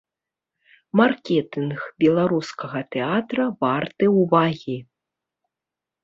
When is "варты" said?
3.65-4.05